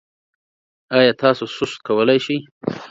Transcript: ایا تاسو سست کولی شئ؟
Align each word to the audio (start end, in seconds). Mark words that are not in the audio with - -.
ایا 0.95 1.13
تاسو 1.21 1.45
سست 1.57 1.77
کولی 1.85 2.19
شئ؟ 2.25 2.37